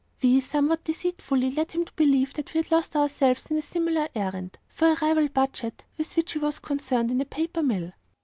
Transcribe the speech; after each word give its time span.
We, 0.19 0.41
somewhat 0.41 0.85
deceitfully, 0.85 1.51
led 1.51 1.73
him 1.73 1.85
to 1.85 1.93
believe 1.93 2.33
that 2.33 2.51
we 2.51 2.57
had 2.57 2.71
lost 2.71 2.95
ourselves 2.95 3.51
on 3.51 3.57
a 3.57 3.61
similar 3.61 4.07
errand, 4.15 4.57
for 4.67 4.87
a 4.87 4.95
rival 4.99 5.27
Budget, 5.27 5.85
with 5.95 6.15
which 6.17 6.31
he 6.33 6.39
was 6.39 6.57
concerned 6.57 7.11
in 7.11 7.21
a 7.21 7.25
Paper 7.25 7.61
Mill. 7.61 7.91